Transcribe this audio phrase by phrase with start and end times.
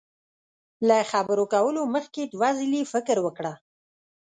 [0.87, 3.53] له خبرو کولو مخ کي دوه ځلي فکر وکړه